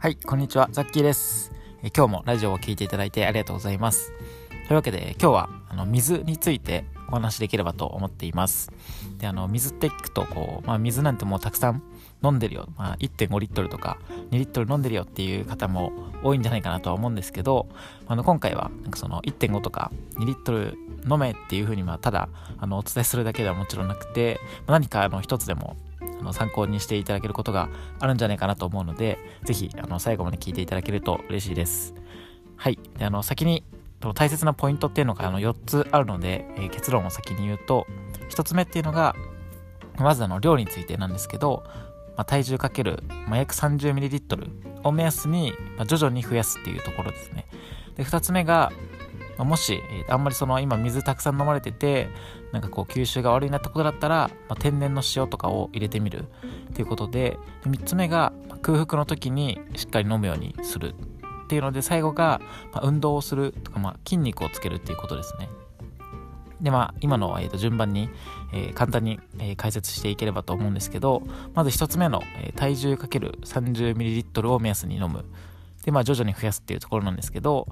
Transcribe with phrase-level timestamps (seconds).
[0.00, 1.50] はい、こんにちは、ザッキーです。
[1.82, 4.12] 今日もラジオを聞いていただいてありがとうございます。
[4.48, 8.70] というわけで、今日はあの水についてお話しできればと思っています。
[9.18, 11.82] で、あの、水って聞くと、こう、まあ、水なんてもうたくさん
[12.22, 12.68] 飲んでるよ。
[12.76, 13.98] まあ、1.5リットルとか
[14.30, 15.92] 2リットル飲んでるよっていう方も
[16.22, 17.66] 多いんじゃないかなとは思うんですけど、
[18.06, 20.78] あの、今回は、なんかその1.5とか2リットル
[21.10, 22.28] 飲めっていうふうに、まあ、ただ、
[22.58, 24.38] あの、お伝えするだけではもちろんなくて、
[24.68, 25.76] ま何かあの、一つでも
[26.20, 27.68] あの参考にしていただけることが
[28.00, 31.94] あるんじゃないかなと思うので、ぜひあの最後まで聞いていただけると嬉しいです。
[32.56, 32.78] はい。
[32.98, 33.64] であの先に
[34.14, 37.86] 大切なポイントっていうのがあの4つあるので、えー結論を先に言うと、
[38.30, 39.14] 1つ目っていうのが、
[39.98, 41.64] まずあの量についてなんですけど、
[42.16, 44.50] まあ、体重かける、まあ、約 30ml
[44.84, 47.46] を目安に、まあ、徐々に増やすっていうところですね。
[47.96, 48.72] で、2つ目が、
[49.38, 52.08] まあもし、えーあんまりその今水たくさん飲まれてて
[52.52, 56.24] なんかこう吸収が悪いなってことだったら、まあ天然の塩とかを入れてみる
[56.70, 60.94] っていうことでで3つ目が空腹の時にしっかり飲むようにする
[61.44, 62.40] っていうので最後が、
[62.72, 65.48] まあ運動をするとか、まあ、筋肉をつけるっていうことですね。
[66.60, 68.10] でまあ今の、えーと順番に、
[68.52, 71.22] えー簡単に、えー解説していければと思うんですけど
[71.54, 75.24] まず1つ目の、えー体重かける 30ml を目安に飲む
[75.84, 77.68] でまあ徐々に増やすっていうところなんですけど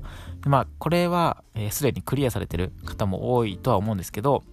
[0.46, 4.44] まあこれはすで、にクリアされてる方も多いとは思うんですけど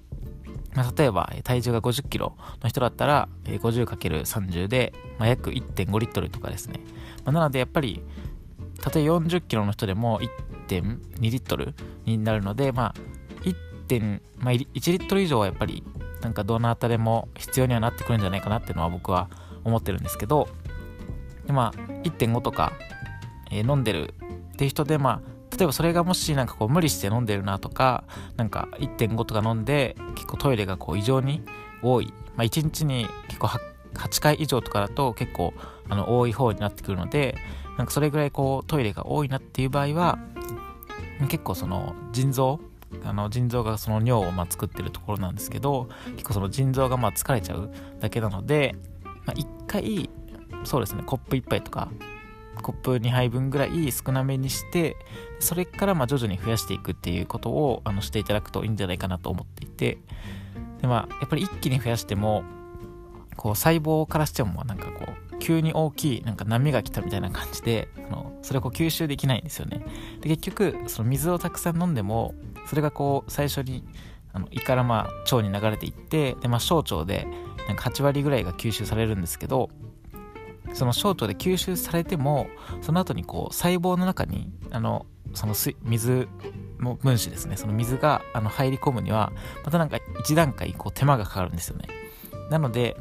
[0.75, 6.79] まあ、例えば体重が50キロの人だったら、50×30 で、まあ、約1.5リットルとかですね、
[7.25, 8.01] まあ、なのでやっぱり
[8.81, 10.19] たとえ40キロの人でも
[10.67, 11.73] 1.2リットル
[12.05, 12.93] になるのでまあ
[13.87, 15.83] 1、まあ、1リットル以上はやっぱり
[16.21, 19.29] なんかどなたでも必要にはなってくるんじゃないかなっていうのは僕は
[19.63, 20.47] 思ってるんですけど
[21.47, 22.73] まあ1.5とか、
[23.57, 24.13] え飲んでる
[24.53, 28.05] っていう人でまあ例えばそれがもしなんかこう無理して飲んでるなとか
[28.37, 31.43] なんか1.5とか飲んで結構トイレがこう異常に
[31.81, 33.47] 多い、まあ、1日に結構
[33.93, 35.53] 8回以上とかだと結構
[35.89, 37.35] あの多い方になってくるので
[37.77, 40.17] なんかそれぐらいこうトイレが多いなっていう場合は
[41.29, 42.59] 結構その腎臓
[43.03, 48.75] あの腎臓がその尿をま作ってるところなんですけど結構その腎臓がま疲れちゃうだけなので、
[49.25, 50.09] まあ、1回
[50.63, 51.89] そうですねコップ1杯とか
[52.61, 54.95] コップ2杯分ぐらい少なめにして
[55.39, 59.97] それからま徐々に増やしていくっていうことをあのしていただくといいんじゃないかなと思っていて。
[60.83, 62.43] でまあやっぱり一気に増やしても
[63.37, 69.85] こう細胞からしてもなんかこう急に大きいなんか波が来たみたいな感じであのそれをこう吸収できないんですよね。
[70.21, 72.35] で結局その水をたくさん飲んでも
[72.67, 73.85] それがこう最初に
[74.33, 77.27] あの胃からまあ腸に流れていってで、まあ、小腸で
[77.67, 79.69] なんか8割ぐらいが吸収されるんですけど
[80.73, 82.47] その小腸で吸収されても
[82.81, 86.27] その後にこう細胞の中にあのその水水
[86.79, 87.57] の分子ですね。
[87.57, 89.31] その水があの入り込むには
[89.63, 91.87] またなんか一段階こう手間がかかるんですよね。
[92.49, 92.97] なので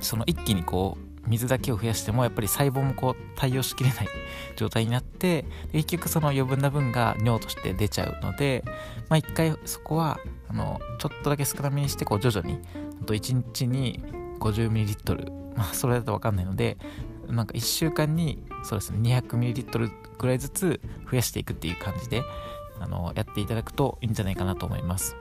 [0.00, 4.08] その一気にこう水だけを増やしてもやっぱり細胞もこう対応しきれない
[4.56, 8.64] 状態になって結局その余分な分が尿として出ちゃうので
[9.08, 10.18] まあ一回そこは
[10.48, 12.58] あのちょっとだけ少なめにしてこう徐々に
[13.04, 14.02] と1日に
[14.40, 16.78] 50ml まあそれだと分かんないので
[17.26, 20.80] なんか1週間にそうですね 200ml ぐらいずつ
[21.10, 22.22] 増やしていくっていう感じで
[22.80, 25.16] あのやっていただくといいんじゃないかなと思います。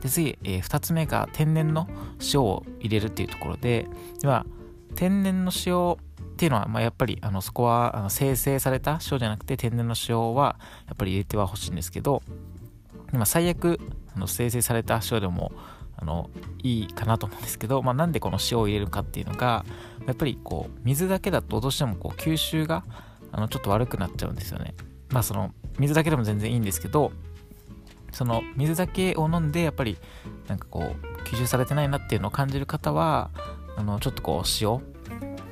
[0.00, 1.88] で次、え2つ目が天然の
[2.32, 3.88] 塩を入れるっていうところで
[4.20, 4.46] では
[4.94, 5.96] 天然の塩っ
[6.36, 10.56] ていうのは、まあ、やっぱりあのそこはあの生成された塩じゃなくて天然の塩は
[10.86, 12.22] やっぱり入れてはほしいんですけど
[13.12, 13.80] 今最悪
[14.14, 15.50] あの生成された塩でも
[16.00, 16.30] あの
[16.62, 19.64] いいかなと思うんですけど、まあ、なんでこの塩を入れるかっていうのが
[20.06, 22.84] やっぱりこう水だけだとどうしてもこう吸収が
[23.32, 24.74] あのちょっと悪くなっちゃうんですよね。
[25.10, 27.12] まあその水だけでも全然いいんですけど
[28.12, 29.96] その水だけを飲んでやっぱり
[30.46, 33.30] なんかこう吸収されてないなっていうのを感じる方は
[33.76, 34.70] あのちょっとこう塩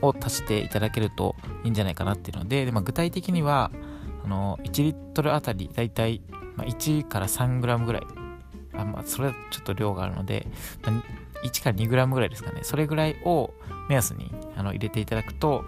[0.02, 3.70] を足していただけるといいんじゃないかなっていうのでで、まあ、具体的には
[4.24, 6.22] あの1リットルあたりだい
[6.56, 8.02] ま1から3グラムぐらい
[8.78, 10.46] あまあそれはちょっと量があるので、
[10.82, 11.02] まあ
[11.46, 12.60] 1から2グラムぐらいですかね。
[12.62, 13.52] それぐらいを
[13.88, 15.64] 目安にあの入れていただくと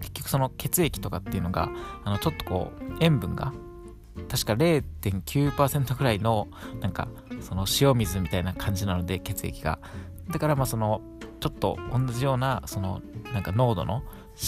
[0.00, 1.70] 結局その血液とかっていうのが
[2.04, 3.52] あのちょっとこう塩分が
[4.28, 6.48] 確か0.9%ぐらいの
[6.80, 7.08] なんか
[7.40, 9.78] その塩水みたいな感じなので血液が。
[10.30, 11.02] だからまあその
[11.40, 13.00] ちょっと同じようなその
[13.32, 14.02] なんか濃度の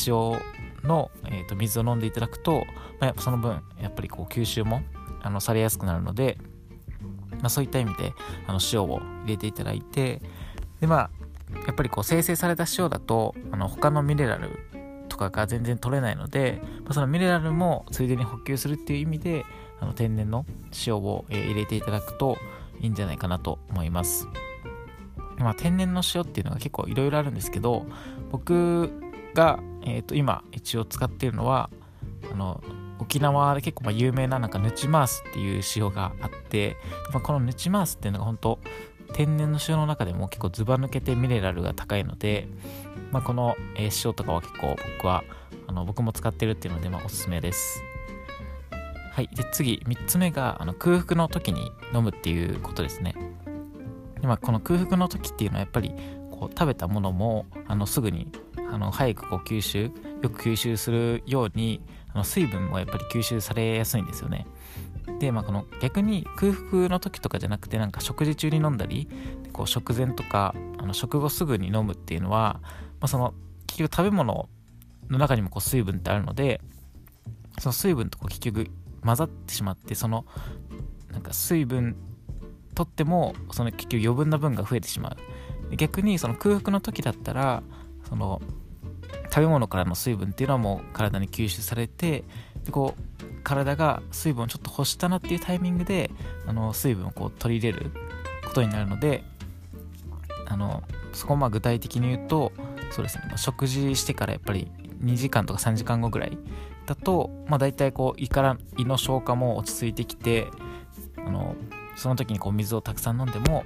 [0.06, 0.40] 塩
[0.86, 2.64] の、えー、と水を飲んでいただくと、
[3.00, 4.82] まあ、やっぱその分やっぱりこう吸収も
[5.22, 6.38] あのされやすくなるので、
[7.42, 8.14] まあ、そういった意味で
[8.46, 10.22] あの塩を入れていただいて
[10.80, 11.10] でまあ
[11.66, 14.48] やっぱりこう生成された塩だとあの他のミネラル
[15.08, 19.44] とかが全然取れないので、まあ、そのミネラルもついでに補給するっていう意味で
[19.80, 20.46] あの天然の
[20.86, 22.38] 塩を、えー入れていただくと
[22.80, 24.26] いいんじゃないかなと思います。
[25.38, 27.84] まあ、天然の塩っていうのが結構いろいろあるんですけど
[28.30, 28.92] 僕
[29.34, 31.68] が、えー、と今一応使っているのは
[32.30, 32.62] あの
[33.02, 36.76] 沖縄で結構ま有名ななんかヌチマースっていう塩があって、
[37.12, 38.58] まあ、このヌチマースっていうのが本当
[39.12, 42.48] 天然の塩の中でも結構ずば抜けてミネラルが高いので、
[43.10, 45.22] まあ、この、塩とかは結構僕は
[45.66, 47.82] あの僕も使ってるっていうので、まあ、おすすめです。
[49.12, 49.28] はい。
[49.34, 53.14] で次3つ目があの空腹の時に飲むっていうことですね。
[54.20, 55.92] で、まあ、この空腹の時っていうのはやっぱり
[56.30, 58.28] こう食べたものもあのすぐに
[58.72, 59.90] あの早くこう吸収
[60.22, 61.82] よく吸収するように
[62.14, 64.46] あの水分もやっぱり吸収されやすいんですよね。
[65.18, 69.08] で、まあ、この逆に空腹の時とかじゃなくてなんか食事中に飲んだり
[69.52, 72.70] こう食前とかあの食後すぐに飲むっていうのは、ま
[73.02, 73.34] あ、その
[73.66, 74.48] 結局食べ物
[75.10, 76.62] の中にもこう水分ってあるので
[77.58, 78.68] その水分とこう結局
[79.04, 80.24] 混ざってしまってその
[81.10, 81.96] なんか水分
[82.74, 85.16] とってもその結局余分な分が増えてしまう。
[85.76, 87.62] 逆にその空腹の時だったら
[88.12, 88.42] その
[89.30, 92.24] 食べ物からの水分っていうのはもう体に吸収されて
[92.62, 96.10] でこう体が水分をちょっと欲したなっていうタイミングで
[96.46, 97.90] あの水分をこう取り入れる
[98.44, 99.24] ことになるので
[100.46, 100.82] あの
[101.14, 102.52] そこをま具体的に言うと
[102.90, 104.70] そうですね食事してからやっぱり
[105.02, 106.36] 2時間とか3時間後ぐらい
[106.84, 110.48] だと、まあ、大体こう胃から胃の消化も落ち着いてきて
[111.16, 111.56] あの
[111.96, 113.64] その時にこう水をたくさん飲んでも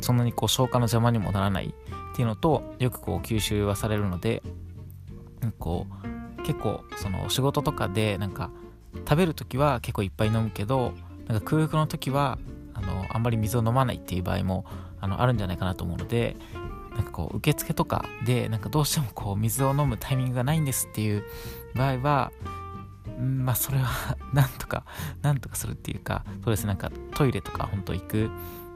[0.00, 1.74] そんなにこう消化の邪魔にもならない
[2.12, 4.42] っていうのとよくこう吸収はされるので
[5.58, 5.86] こ
[6.38, 8.50] う結構その仕事とかでなんか
[8.94, 10.92] 食べる時は結構いっぱい飲むけど
[11.28, 12.38] なんか空腹の時は
[12.74, 14.64] あのあんまり水を飲まないっていう場合も
[15.00, 16.36] あのあるんじゃないかなと思うので
[16.94, 21.24] なんかこう受付とかでなんかどうしてもこう水を飲むタイミングがないんですっていう
[21.74, 22.32] 場合は
[23.18, 24.84] まあそれは なんとか
[25.22, 28.30] なんとかするっていうかそうですなんかトイレとか本当行く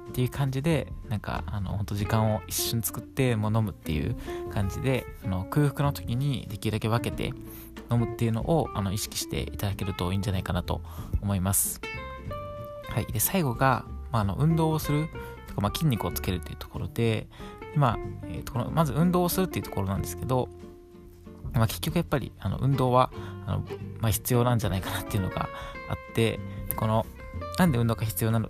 [0.08, 4.16] っていう感じでなんかあの本当時間を一瞬作ってもう飲むっていう
[4.52, 7.32] 感じであの空腹の時にできるだけ分けて
[7.90, 10.80] 飲むっていうのをあの意識していただけるといいんじゃないかなと
[11.20, 11.80] 思います。
[12.88, 13.06] はい。
[13.06, 15.08] で最後が、まあ、あの運動をする
[15.48, 17.26] とか、まあ、筋肉をつけるっていうところで
[17.74, 20.48] まあえー、とこのまず運動をするっていうところなんですけど
[21.54, 23.10] まあ、結局やっぱりあの運動は
[23.46, 23.58] あの、
[24.00, 25.48] まあ、必要なんじゃないかなっていうのが
[25.88, 26.40] あって
[26.76, 27.06] この
[27.58, 28.48] なんで運動が必要なの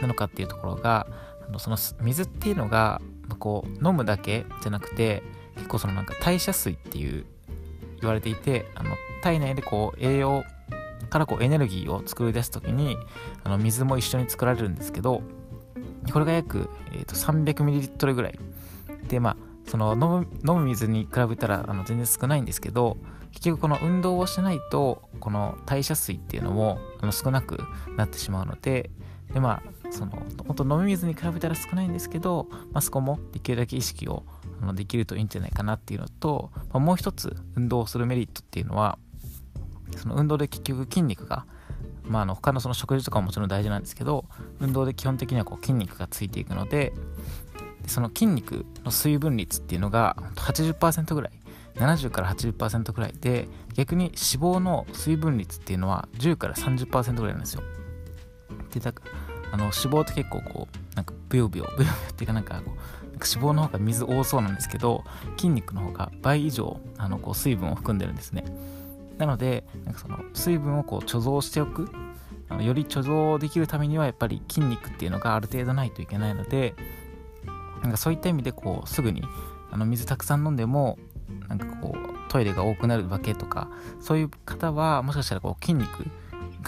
[0.00, 1.06] なのかっていうところが
[1.46, 3.00] あのその水っていうのが
[3.38, 5.22] こう飲むだけじゃなくて
[5.56, 7.26] 結構そのなんか代謝水っていう
[8.00, 10.44] 言われていてあの体内でこう栄養
[11.10, 12.96] からこうエネルギーを作り出す時に
[13.44, 15.22] あの水も一緒に作られるんですけど
[16.12, 18.38] これが約、えー、と 300ml ぐらい。
[19.08, 19.36] でまあ
[19.66, 22.96] その飲む飲む水に比べたらあの全然少ないんですけど
[23.32, 27.58] 結局この運動をしないとこの代謝水っていうのもあの少なく
[27.96, 28.90] なってしまうので
[29.32, 30.12] でまあその
[30.46, 34.24] 本当飲み水に比べたら少ないんですけど、まあ、そこもできるだけ意識を
[34.60, 38.98] あのできるといいんじゃないかなっていうのと、まあ、もう一つ運動をするメリットっていうのは
[39.96, 41.46] その運動で結局筋肉が
[42.08, 44.24] まあ、あの他のその食事とかももちろん大事なんですけど
[44.60, 46.92] 運動で基本的にはこう筋肉がついていくので
[47.86, 51.32] その筋肉の水分率っていうのが80%ぐらい
[51.76, 57.62] 70から80%ぐらいで逆に脂肪の水分率っていうのは10から30%ぐらいなんですよ。
[58.72, 58.92] でだ
[59.52, 62.74] あの脂肪って結構こうなんかブヨブヨ ブヨブヨっていうかなんかこう
[63.12, 65.04] 脂肪の方が水多そうなんですけど
[65.36, 68.44] 筋肉の方が倍以上あのこう水分を含んでるんですね。
[69.18, 71.90] なのでなんかその水分をこう貯蔵しておく
[72.48, 76.74] あのより貯蔵できるためにはやっぱり筋肉っていうのがある程度ないといけないので
[77.82, 79.22] なんかそういった意味でこうすぐに
[79.70, 80.98] あの水たくさん飲んでも
[81.48, 83.68] なんかこうトイレが多くなるわけとか
[84.00, 86.06] そういう方はもしかしたらこう筋肉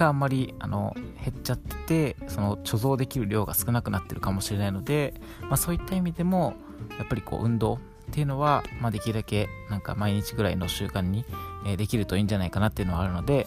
[0.00, 6.54] があんまりあの減っちゃっててその貯蔵できる量が少なくなってるかもしれないので、まあ、そういった意味でも
[6.98, 7.78] やっぱりこう運動っ
[8.12, 11.24] ていうのは、まあ、できるだけなんか毎日ぐらいの習慣に、
[11.66, 13.46] え、できるといいんじゃないかなっていうのはあるので、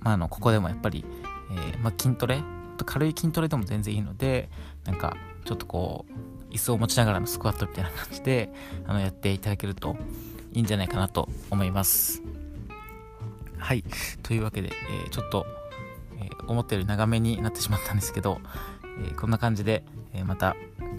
[0.00, 1.04] まあ、あのここでもやっぱり、
[1.50, 2.42] えー、ま、筋トレ
[2.84, 4.50] 軽い筋トレでも全然いいので
[4.84, 6.04] なんかちょっとこ
[6.50, 8.52] う椅子を持ちながらのスクワットみたいな感じで
[8.86, 9.96] あのやっていただけると
[10.52, 12.43] いいんじゃないかなと思います。
[13.64, 13.82] はい
[14.22, 15.46] というわけで、えー、ちょっと、
[16.18, 18.38] えー、思ったより長めになってしまったんですけど、
[19.00, 20.54] えー、こんな感じで、えまた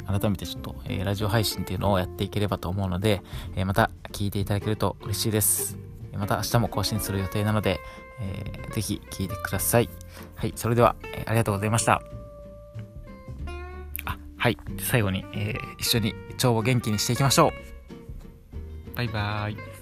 [0.08, 3.22] 改めてちょっと、えラジオ配信っていうのをやっていければと思うので、
[3.56, 5.78] えまた聞いていただけると嬉しいです
[6.18, 7.80] また明日も更新する予定なので、
[8.20, 9.90] えー、ぜひ聞いてください。
[10.36, 12.02] はい、それでは、えー、ありがとうございました。
[14.06, 17.50] あ、はい、最後に、えー、一緒に腸を元気にしていきましょ
[18.94, 18.96] う。
[18.96, 19.75] バイバーイ。